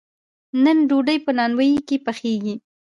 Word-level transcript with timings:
نن 0.63 0.77
ډوډۍ 0.89 1.17
په 1.25 1.31
نانواییو 1.37 1.85
کې 1.87 1.97
پخیږي. 2.05 2.55